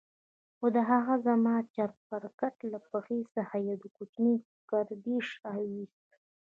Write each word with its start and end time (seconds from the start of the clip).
خو 0.57 0.65
هغه 0.91 1.15
زما 1.27 1.55
د 1.63 1.67
چپرکټ 1.75 2.55
له 2.71 2.79
پښې 2.89 3.17
څخه 3.35 3.55
يو 3.67 3.77
کوچنى 3.97 4.35
ګردى 4.69 5.17
شى 5.27 5.35
راوايست. 5.43 6.03